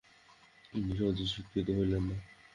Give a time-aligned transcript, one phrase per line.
[0.65, 2.15] তিনি সহজে স্বীকৃত হইলেন না।